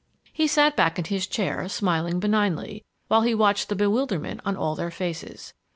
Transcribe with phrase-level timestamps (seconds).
[0.33, 4.73] He sat back in his chair, smiling benignly, while he watched the bewilderment on all
[4.73, 5.53] their faces.